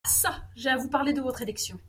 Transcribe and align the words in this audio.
Ah 0.05 0.09
çà! 0.09 0.43
j’ai 0.55 0.69
à 0.69 0.77
vous 0.77 0.89
parler 0.89 1.13
de 1.13 1.21
votre 1.21 1.41
élection… 1.43 1.79